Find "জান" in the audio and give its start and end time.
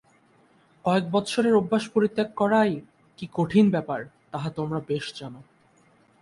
5.15-5.33